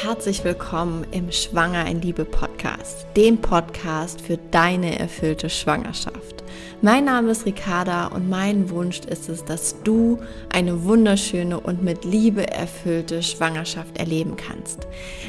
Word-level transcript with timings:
Herzlich 0.00 0.44
willkommen 0.44 1.04
im 1.10 1.32
Schwanger 1.32 1.84
in 1.86 2.00
Liebe 2.00 2.24
Podcast, 2.24 3.04
dem 3.16 3.38
Podcast 3.38 4.20
für 4.20 4.36
deine 4.36 4.96
erfüllte 4.96 5.50
Schwangerschaft. 5.50 6.37
Mein 6.80 7.06
Name 7.06 7.32
ist 7.32 7.44
Ricarda 7.44 8.06
und 8.06 8.30
mein 8.30 8.70
Wunsch 8.70 9.00
ist 9.00 9.28
es, 9.28 9.44
dass 9.44 9.82
du 9.82 10.18
eine 10.52 10.84
wunderschöne 10.84 11.58
und 11.58 11.82
mit 11.82 12.04
Liebe 12.04 12.46
erfüllte 12.50 13.22
Schwangerschaft 13.22 13.98
erleben 13.98 14.36
kannst. 14.36 14.86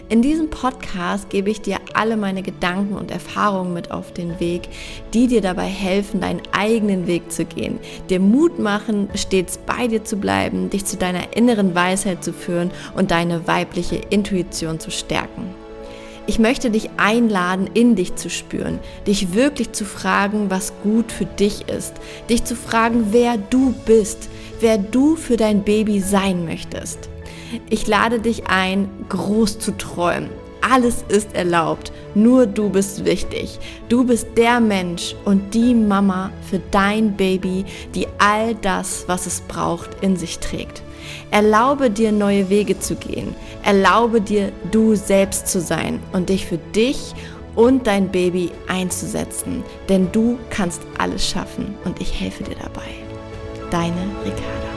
In 0.09 0.21
diesem 0.21 0.49
Podcast 0.49 1.29
gebe 1.29 1.49
ich 1.49 1.61
dir 1.61 1.77
alle 1.93 2.17
meine 2.17 2.43
Gedanken 2.43 2.95
und 2.95 3.09
Erfahrungen 3.09 3.73
mit 3.73 3.89
auf 3.89 4.13
den 4.13 4.39
Weg, 4.39 4.70
die 5.13 5.27
dir 5.27 5.41
dabei 5.41 5.65
helfen, 5.65 6.21
deinen 6.21 6.41
eigenen 6.51 7.07
Weg 7.07 7.31
zu 7.31 7.45
gehen, 7.45 7.79
dir 8.09 8.20
Mut 8.20 8.59
machen, 8.59 9.09
stets 9.15 9.57
bei 9.57 9.87
dir 9.87 10.03
zu 10.03 10.17
bleiben, 10.17 10.70
dich 10.70 10.85
zu 10.85 10.98
deiner 10.98 11.35
inneren 11.35 11.73
Weisheit 11.73 12.23
zu 12.23 12.31
führen 12.31 12.71
und 12.95 13.11
deine 13.11 13.48
weibliche 13.48 13.95
Intuition 13.95 14.79
zu 14.79 14.91
stärken. 14.91 15.55
Ich 16.29 16.38
möchte 16.38 16.69
dich 16.69 16.91
einladen, 16.97 17.67
in 17.73 17.95
dich 17.95 18.13
zu 18.13 18.29
spüren, 18.29 18.77
dich 19.07 19.33
wirklich 19.33 19.71
zu 19.71 19.83
fragen, 19.83 20.51
was 20.51 20.73
gut 20.83 21.11
für 21.11 21.25
dich 21.25 21.67
ist, 21.67 21.95
dich 22.29 22.43
zu 22.43 22.55
fragen, 22.55 23.07
wer 23.09 23.35
du 23.39 23.73
bist, 23.87 24.29
wer 24.59 24.77
du 24.77 25.15
für 25.15 25.37
dein 25.37 25.63
Baby 25.63 25.99
sein 25.99 26.45
möchtest. 26.45 27.09
Ich 27.71 27.87
lade 27.87 28.20
dich 28.20 28.45
ein, 28.45 28.87
groß 29.09 29.57
zu 29.57 29.75
träumen. 29.75 30.29
Alles 30.62 31.04
ist 31.07 31.34
erlaubt, 31.34 31.91
nur 32.13 32.45
du 32.45 32.70
bist 32.70 33.05
wichtig. 33.05 33.57
Du 33.87 34.04
bist 34.04 34.27
der 34.37 34.59
Mensch 34.59 35.15
und 35.26 35.55
die 35.55 35.73
Mama 35.73 36.29
für 36.48 36.61
dein 36.70 37.17
Baby, 37.17 37.65
die 37.95 38.05
all 38.20 38.54
das, 38.54 39.05
was 39.07 39.26
es 39.26 39.41
braucht, 39.41 40.04
in 40.04 40.15
sich 40.15 40.37
trägt. 40.37 40.84
Erlaube 41.32 41.89
dir 41.89 42.11
neue 42.11 42.49
Wege 42.49 42.79
zu 42.79 42.95
gehen. 42.95 43.35
Erlaube 43.63 44.21
dir, 44.21 44.52
du 44.71 44.96
selbst 44.96 45.48
zu 45.48 45.62
sein 45.62 45.99
und 46.13 46.29
dich 46.29 46.46
für 46.46 46.57
dich 46.57 47.13
und 47.55 47.88
dein 47.88 48.10
Baby 48.10 48.51
einzusetzen. 48.68 49.63
Denn 49.90 50.12
du 50.12 50.38
kannst 50.49 50.82
alles 50.98 51.27
schaffen 51.27 51.76
und 51.85 52.01
ich 52.01 52.20
helfe 52.20 52.43
dir 52.43 52.55
dabei. 52.55 52.90
Deine 53.70 54.01
Ricarda. 54.24 54.68